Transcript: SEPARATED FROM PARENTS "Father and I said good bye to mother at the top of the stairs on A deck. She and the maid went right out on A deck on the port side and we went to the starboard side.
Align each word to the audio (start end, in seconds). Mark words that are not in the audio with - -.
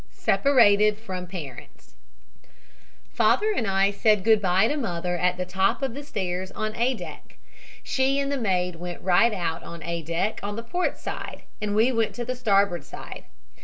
SEPARATED 0.09 0.97
FROM 0.97 1.27
PARENTS 1.27 1.93
"Father 3.13 3.51
and 3.55 3.67
I 3.67 3.91
said 3.91 4.23
good 4.23 4.41
bye 4.41 4.67
to 4.67 4.75
mother 4.75 5.15
at 5.15 5.37
the 5.37 5.45
top 5.45 5.83
of 5.83 5.93
the 5.93 6.01
stairs 6.01 6.51
on 6.53 6.75
A 6.75 6.95
deck. 6.95 7.37
She 7.83 8.17
and 8.19 8.31
the 8.31 8.37
maid 8.39 8.77
went 8.77 8.99
right 9.03 9.31
out 9.31 9.61
on 9.61 9.83
A 9.83 10.01
deck 10.01 10.39
on 10.41 10.55
the 10.55 10.63
port 10.63 10.97
side 10.97 11.43
and 11.61 11.75
we 11.75 11.91
went 11.91 12.15
to 12.15 12.25
the 12.25 12.35
starboard 12.35 12.83
side. 12.83 13.25